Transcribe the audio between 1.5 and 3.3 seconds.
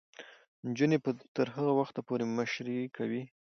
هغه وخته پورې مشري کوي.